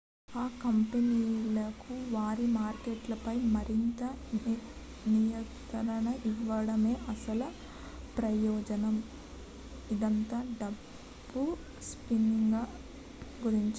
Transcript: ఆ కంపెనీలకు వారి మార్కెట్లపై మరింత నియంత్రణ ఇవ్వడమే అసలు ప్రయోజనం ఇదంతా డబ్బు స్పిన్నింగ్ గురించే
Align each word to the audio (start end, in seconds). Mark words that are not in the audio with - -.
ఆ 0.35 0.43
కంపెనీలకు 0.61 1.95
వారి 2.13 2.45
మార్కెట్లపై 2.53 3.35
మరింత 3.55 4.01
నియంత్రణ 5.05 5.89
ఇవ్వడమే 6.31 6.93
అసలు 7.07 7.47
ప్రయోజనం 8.17 8.95
ఇదంతా 9.89 10.39
డబ్బు 10.59 11.43
స్పిన్నింగ్ 11.89 12.59
గురించే 13.39 13.69